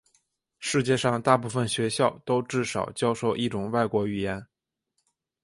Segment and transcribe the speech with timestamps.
[0.57, 4.47] 世界上大部分学校都至少教授一种外国语言。